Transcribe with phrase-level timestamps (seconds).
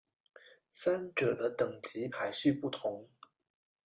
[0.71, 3.07] 三者的等级排序不同。